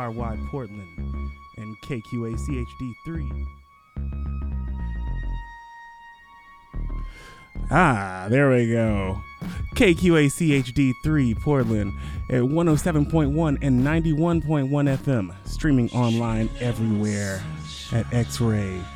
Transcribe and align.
KXRY 0.00 0.48
Portland 0.48 1.30
and 1.56 1.76
KQACHD3. 1.82 3.46
Ah, 7.70 8.26
there 8.30 8.50
we 8.50 8.70
go. 8.70 9.20
KQACHD3 9.74 11.40
Portland 11.40 11.92
at 12.30 12.40
107.1 12.42 13.58
and 13.62 13.82
91.1 13.82 14.98
FM, 14.98 15.34
streaming 15.44 15.90
online 15.90 16.48
everywhere 16.60 17.42
at 17.92 18.06
xray.fm. 18.06 18.86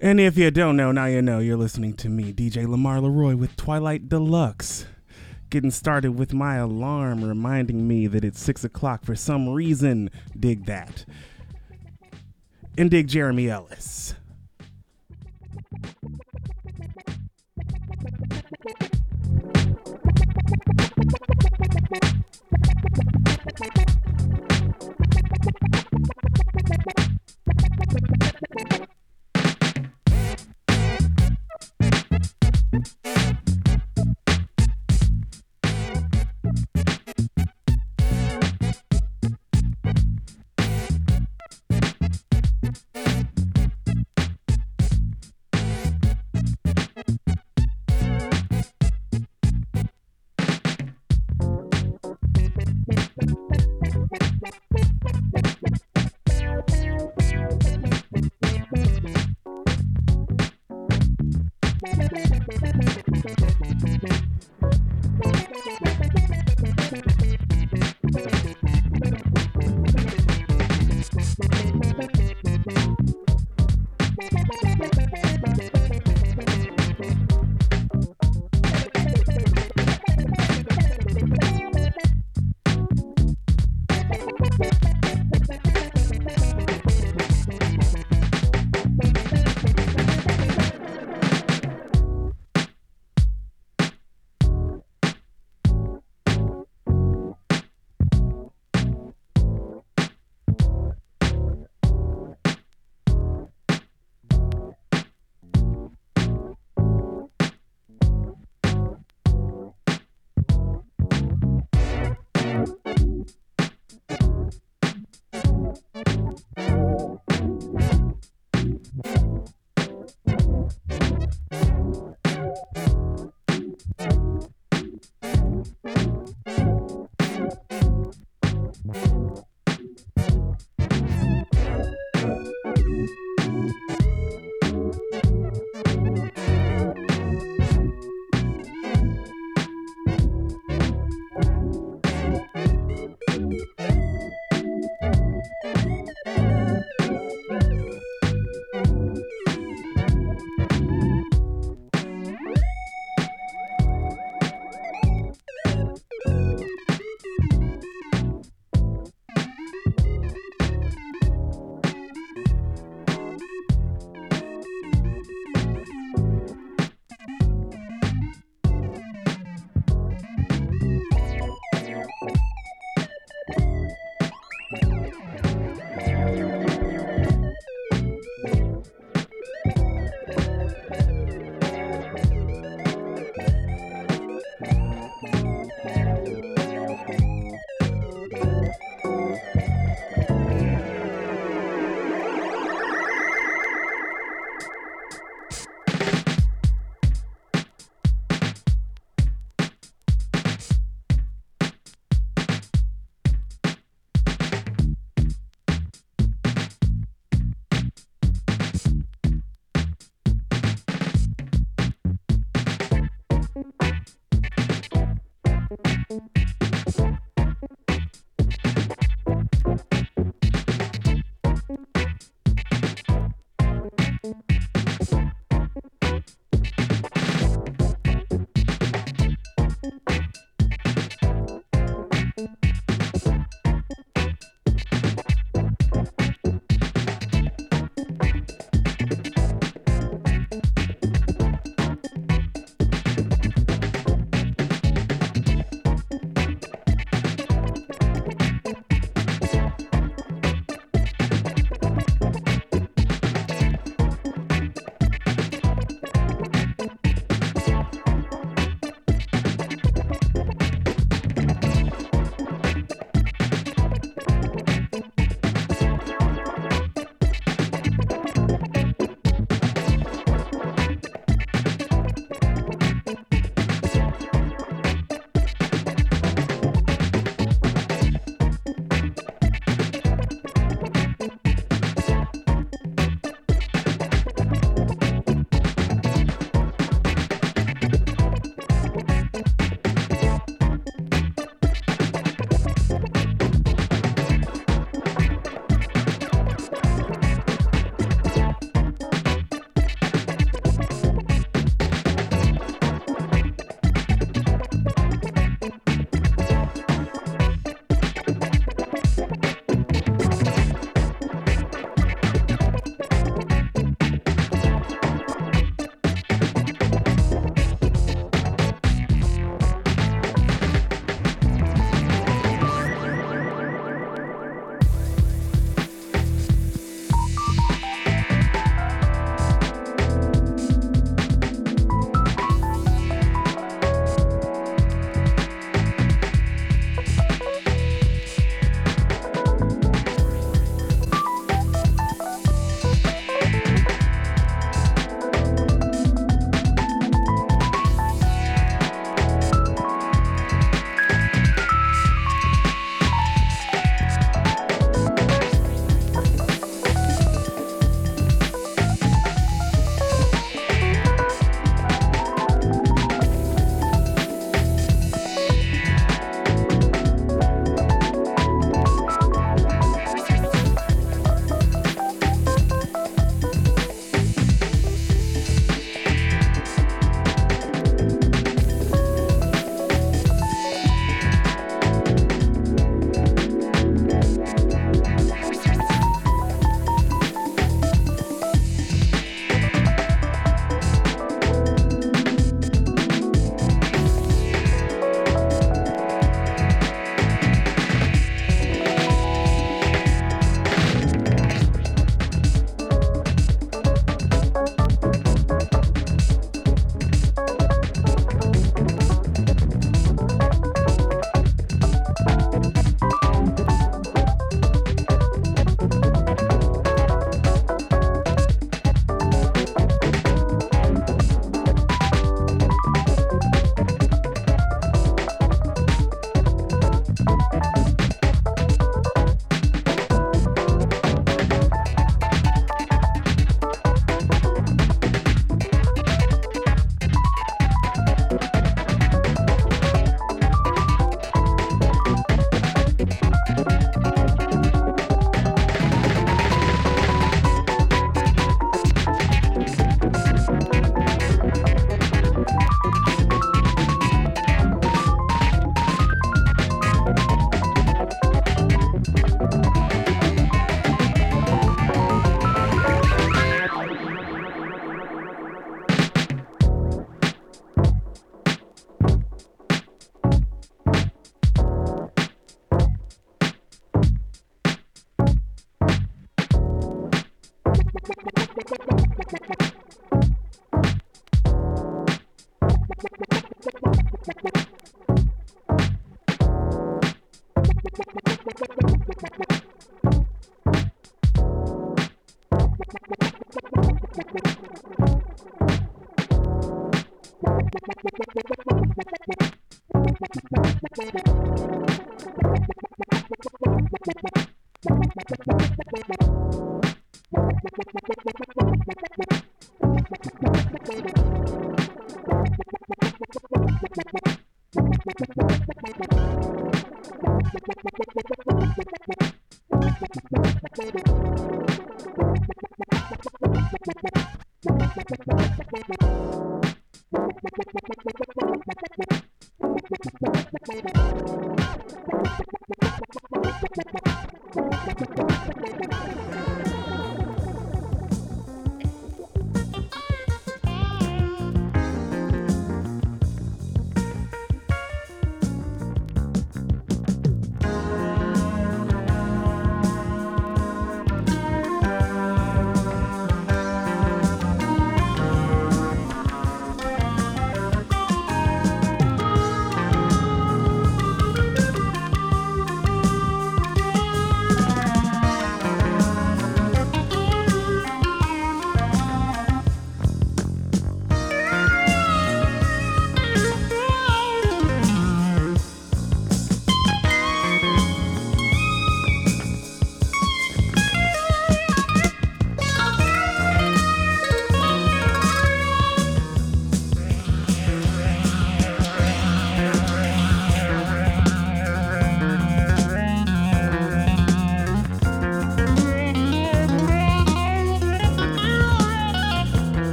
And 0.00 0.20
if 0.20 0.36
you 0.36 0.50
don't 0.50 0.76
know, 0.76 0.92
now 0.92 1.06
you 1.06 1.22
know 1.22 1.38
you're 1.38 1.56
listening 1.56 1.94
to 1.94 2.10
me, 2.10 2.32
DJ 2.32 2.68
Lamar 2.68 3.00
Leroy 3.00 3.36
with 3.36 3.56
Twilight 3.56 4.08
Deluxe 4.08 4.84
getting 5.54 5.70
started 5.70 6.18
with 6.18 6.34
my 6.34 6.56
alarm 6.56 7.22
reminding 7.22 7.86
me 7.86 8.08
that 8.08 8.24
it's 8.24 8.40
six 8.40 8.64
o'clock 8.64 9.04
for 9.04 9.14
some 9.14 9.48
reason. 9.48 10.10
Dig 10.36 10.66
that. 10.66 11.04
And 12.76 12.90
dig 12.90 13.06
Jeremy 13.06 13.48
Ellis. 13.48 14.16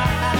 Loving 0.00 0.39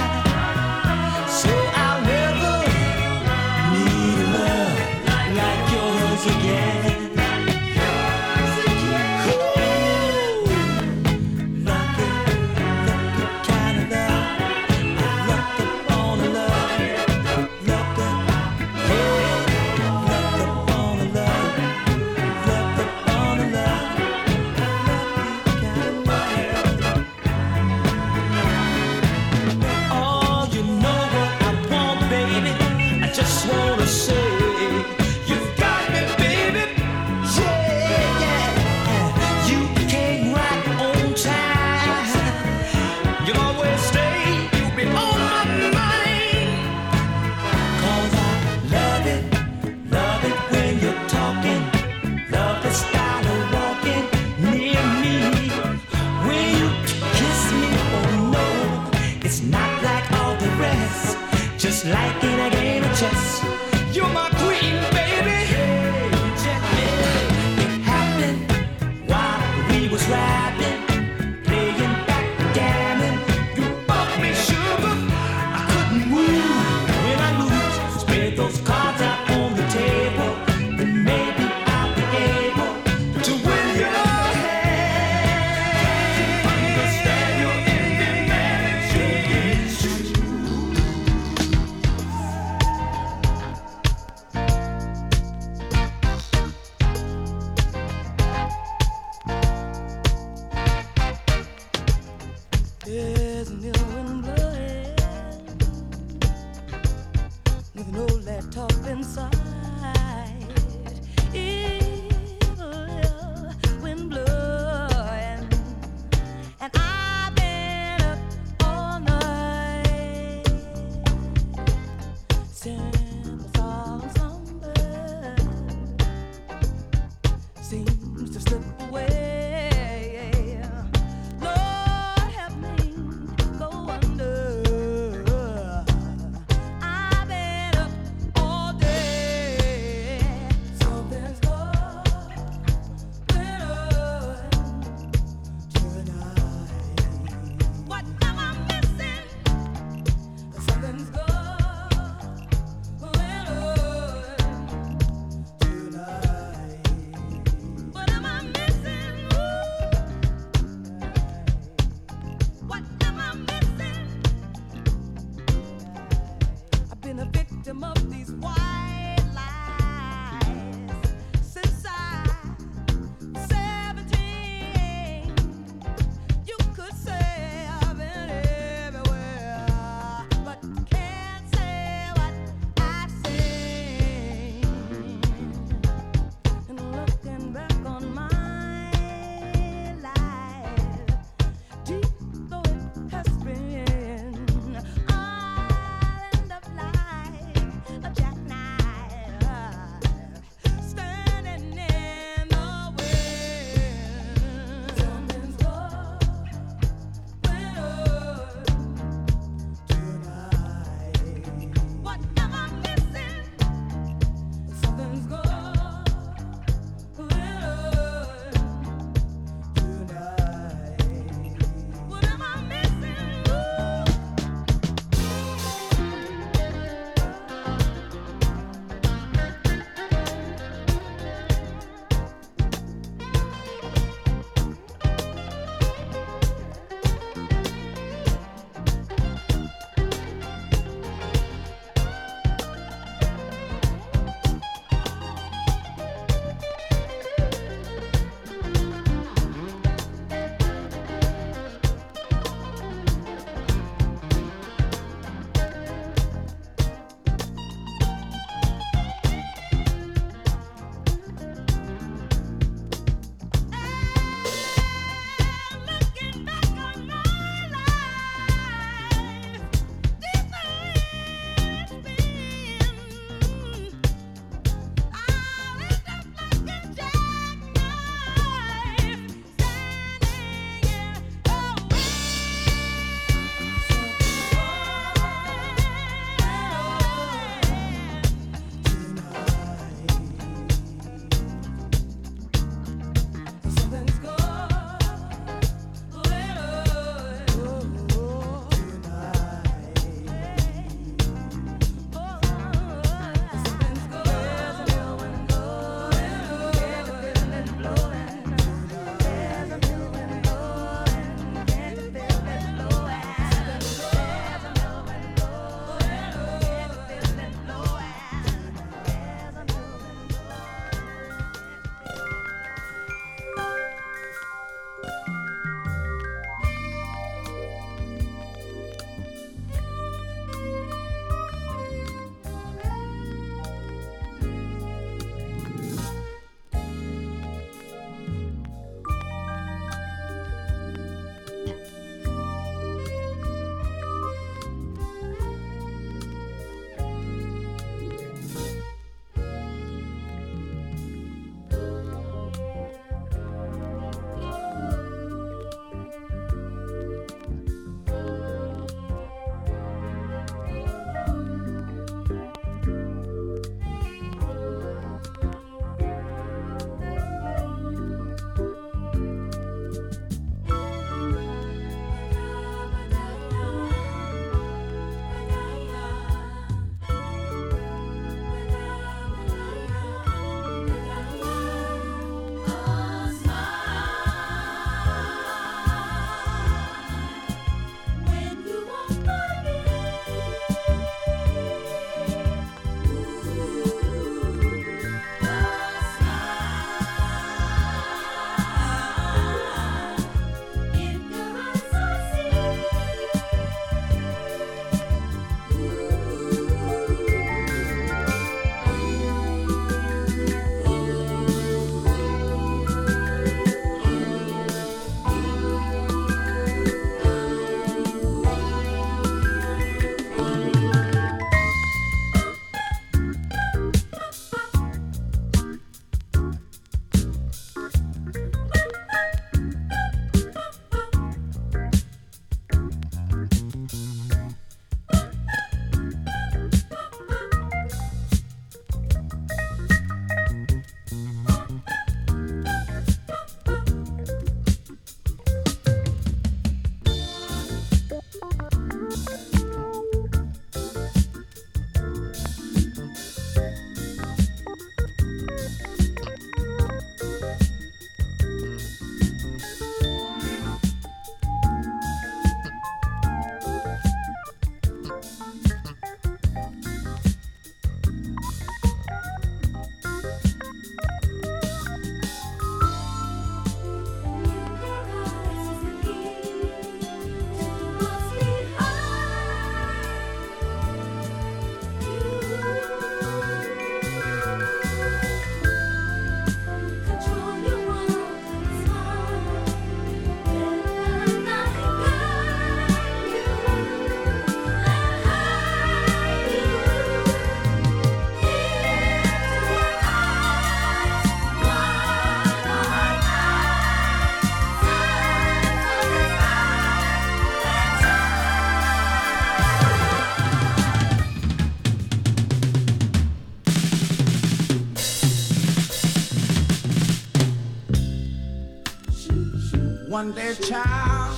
one 520.21 520.33
day, 520.33 520.53
child, 520.53 521.35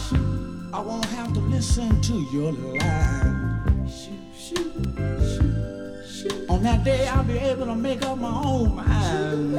I 0.74 0.82
won't 0.82 1.06
have 1.06 1.32
to 1.36 1.40
listen 1.40 2.02
to 2.02 2.14
your 2.34 2.52
lies. 2.52 4.10
On 6.50 6.62
that 6.64 6.84
day, 6.84 7.08
I'll 7.08 7.24
be 7.24 7.38
able 7.38 7.68
to 7.68 7.76
make 7.76 8.02
up 8.04 8.18
my 8.18 8.42
own 8.44 8.76
mind. 8.76 9.54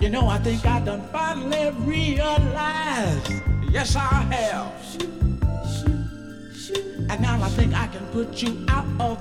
You 0.00 0.08
know, 0.10 0.26
I 0.26 0.38
think 0.38 0.66
I 0.66 0.80
done 0.80 1.02
finally 1.12 1.70
realized. 1.86 3.32
Yes, 3.70 3.94
I 3.94 4.08
have. 4.34 4.72
And 7.10 7.20
now 7.20 7.40
I 7.40 7.48
think 7.50 7.74
I 7.74 7.86
can 7.86 8.04
put 8.06 8.42
you 8.42 8.66
out 8.68 8.86
of 8.98 9.17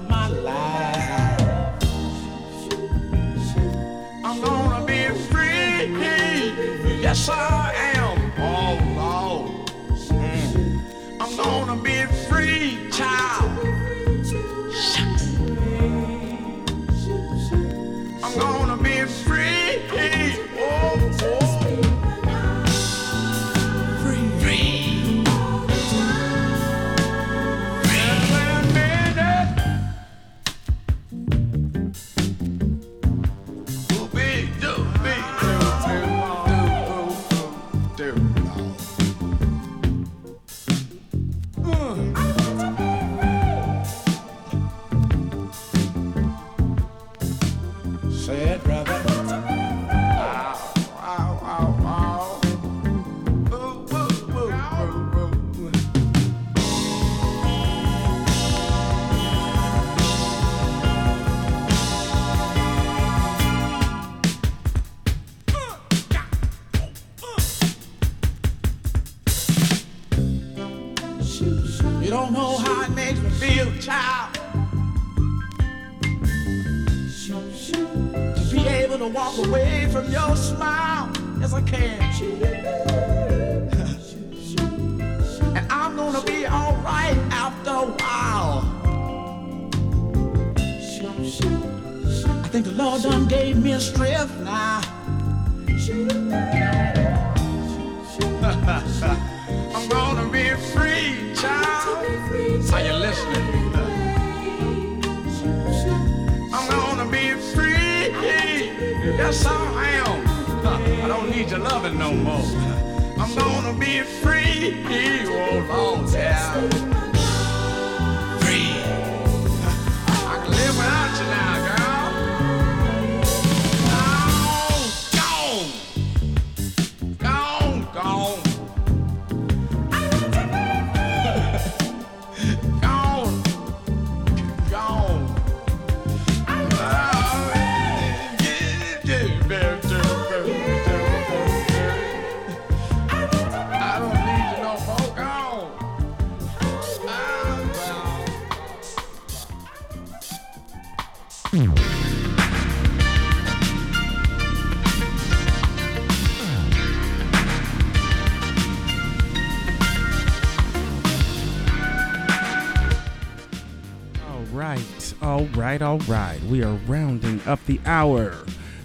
right, 165.77 165.85
all 165.85 165.99
right. 166.11 166.41
We 166.43 166.63
are 166.63 166.73
rounding 166.87 167.39
up 167.45 167.63
the 167.65 167.79
hour. 167.85 168.35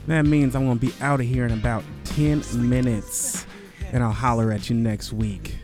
That 0.09 0.27
means 0.27 0.55
I'm 0.55 0.67
going 0.67 0.79
to 0.79 0.87
be 0.87 0.93
out 1.01 1.21
of 1.21 1.27
here 1.27 1.47
in 1.47 1.53
about 1.53 1.85
10 2.05 2.69
minutes, 2.69 3.47
and 3.93 4.03
I'll 4.03 4.13
holler 4.13 4.53
at 4.53 4.69
you 4.69 4.77
next 4.77 5.13
week. 5.13 5.57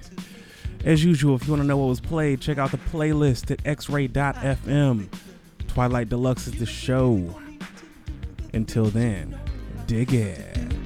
As 0.84 1.04
usual, 1.04 1.34
if 1.34 1.46
you 1.46 1.52
want 1.52 1.62
to 1.62 1.66
know 1.66 1.76
what 1.76 1.88
was 1.88 2.00
played, 2.00 2.40
check 2.40 2.56
out 2.56 2.70
the 2.70 2.78
playlist 2.78 3.50
at 3.50 3.62
xray.fm. 3.64 5.08
Twilight 5.66 6.08
Deluxe 6.08 6.46
is 6.46 6.58
the 6.58 6.66
show. 6.66 7.38
Until 8.54 8.86
then, 8.86 9.38
dig 9.86 10.14
it. 10.14 10.77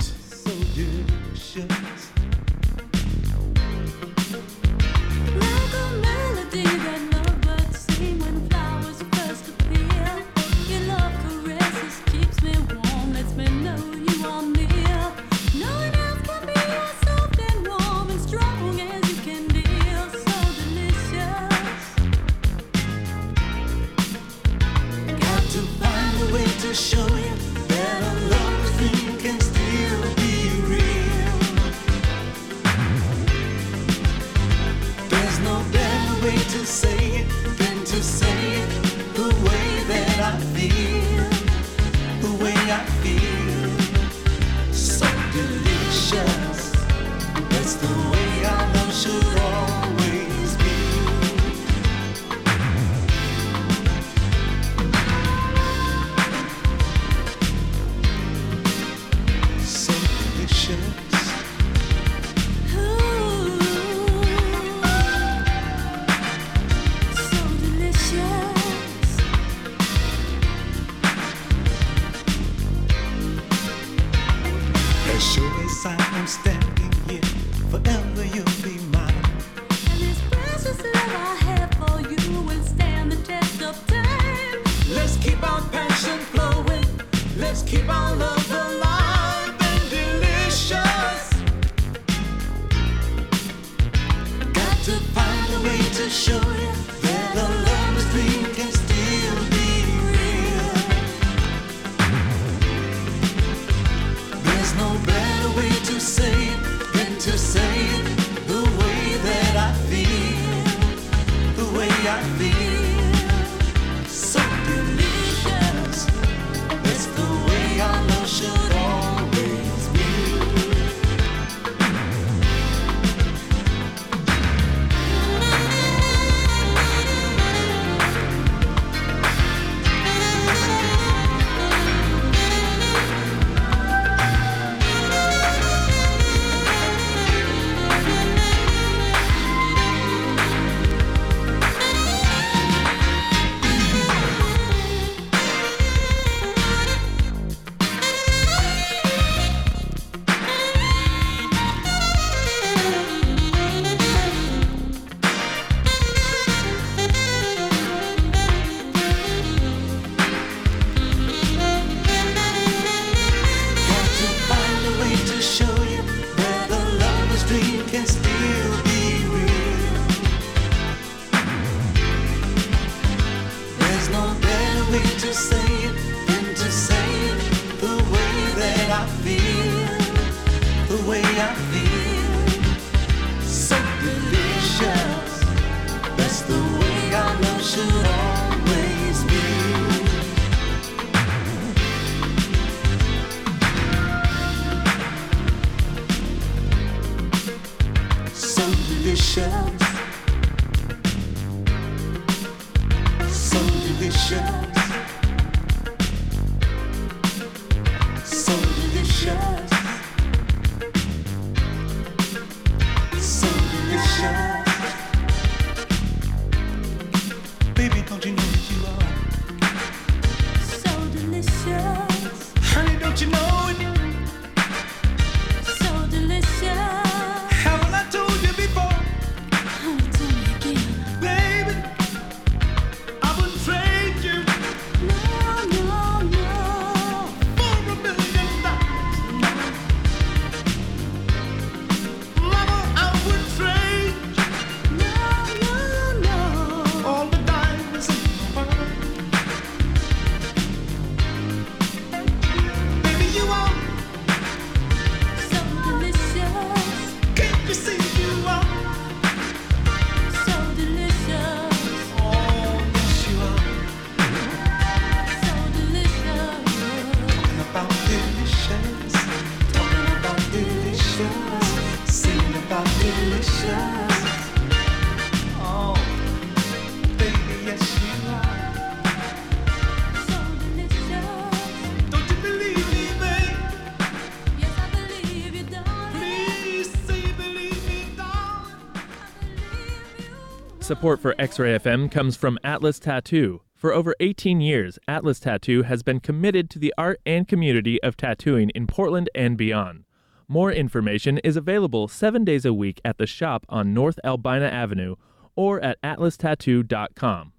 Support 290.82 291.20
for 291.20 291.34
X 291.38 291.60
Ray 291.60 291.78
FM 291.78 292.10
comes 292.10 292.36
from 292.36 292.58
Atlas 292.64 292.98
Tattoo. 292.98 293.60
For 293.76 293.94
over 293.94 294.16
18 294.18 294.60
years, 294.60 294.98
Atlas 295.06 295.38
Tattoo 295.38 295.82
has 295.84 296.02
been 296.02 296.18
committed 296.18 296.68
to 296.70 296.80
the 296.80 296.92
art 296.98 297.20
and 297.24 297.46
community 297.46 298.02
of 298.02 298.16
tattooing 298.16 298.70
in 298.70 298.88
Portland 298.88 299.30
and 299.32 299.56
beyond. 299.56 300.04
More 300.48 300.72
information 300.72 301.38
is 301.38 301.56
available 301.56 302.08
seven 302.08 302.44
days 302.44 302.64
a 302.64 302.74
week 302.74 303.00
at 303.04 303.18
the 303.18 303.28
shop 303.28 303.64
on 303.68 303.94
North 303.94 304.18
Albina 304.24 304.66
Avenue 304.66 305.14
or 305.54 305.80
at 305.80 306.02
atlastattoo.com. 306.02 307.52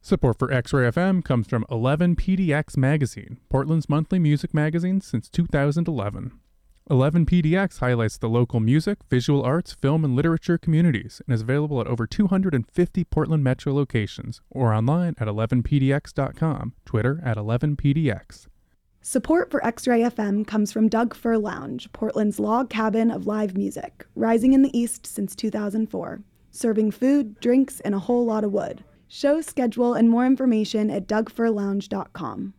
Support 0.00 0.38
for 0.38 0.52
X 0.52 0.72
Ray 0.72 0.88
FM 0.88 1.24
comes 1.24 1.48
from 1.48 1.66
11PDX 1.70 2.76
Magazine, 2.76 3.38
Portland's 3.48 3.88
monthly 3.88 4.20
music 4.20 4.54
magazine 4.54 5.00
since 5.00 5.28
2011. 5.28 6.30
11PDX 6.88 7.80
highlights 7.80 8.16
the 8.18 8.28
local 8.28 8.60
music, 8.60 8.98
visual 9.10 9.42
arts, 9.42 9.72
film, 9.74 10.04
and 10.04 10.16
literature 10.16 10.56
communities 10.56 11.20
and 11.26 11.34
is 11.34 11.42
available 11.42 11.80
at 11.80 11.86
over 11.86 12.06
250 12.06 13.04
Portland 13.04 13.44
metro 13.44 13.74
locations 13.74 14.40
or 14.50 14.72
online 14.72 15.14
at 15.18 15.28
11pdx.com, 15.28 16.72
Twitter 16.86 17.20
at 17.24 17.36
11pdx. 17.36 18.46
Support 19.02 19.50
for 19.50 19.64
X 19.64 19.86
Ray 19.86 20.00
FM 20.00 20.46
comes 20.46 20.72
from 20.72 20.88
Doug 20.88 21.14
Fir 21.14 21.36
Lounge, 21.36 21.90
Portland's 21.92 22.38
log 22.38 22.68
cabin 22.68 23.10
of 23.10 23.26
live 23.26 23.56
music, 23.56 24.06
rising 24.14 24.52
in 24.52 24.62
the 24.62 24.76
East 24.76 25.06
since 25.06 25.34
2004, 25.36 26.20
serving 26.50 26.90
food, 26.90 27.38
drinks, 27.40 27.80
and 27.80 27.94
a 27.94 28.00
whole 28.00 28.24
lot 28.24 28.44
of 28.44 28.52
wood. 28.52 28.82
Show 29.06 29.40
schedule 29.40 29.94
and 29.94 30.10
more 30.10 30.26
information 30.26 30.90
at 30.90 31.06
dougfirlounge.com. 31.06 32.54